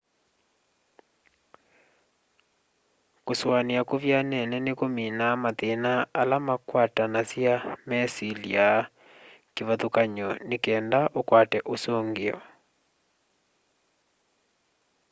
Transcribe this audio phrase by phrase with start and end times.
[3.25, 7.53] kusuania kuvyanene nikuminaa mathina ala makwatanasya
[7.89, 8.67] mesilya
[9.53, 12.37] kivathukany'o nikenda ukwate usungio